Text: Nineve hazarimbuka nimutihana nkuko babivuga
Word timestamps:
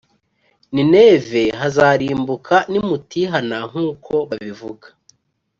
Nineve 0.73 1.41
hazarimbuka 1.59 2.55
nimutihana 2.71 3.57
nkuko 3.69 4.13
babivuga 4.29 4.87